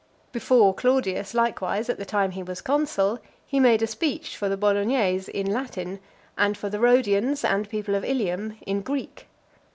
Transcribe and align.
Before 0.31 0.73
Claudius, 0.73 1.35
likewise, 1.35 1.87
at 1.87 1.99
the 1.99 2.05
time 2.05 2.31
he 2.31 2.41
was 2.41 2.59
consul, 2.59 3.19
he 3.45 3.59
made 3.59 3.83
a 3.83 3.85
speech 3.85 4.35
for 4.35 4.49
the 4.49 4.57
Bolognese, 4.57 5.31
in 5.31 5.53
Latin, 5.53 5.99
and 6.35 6.57
for 6.57 6.69
the 6.71 6.79
Rhodians 6.79 7.43
and 7.43 7.69
people 7.69 7.93
of 7.93 8.03
Ilium, 8.03 8.57
in 8.65 8.81
Greek. 8.81 9.27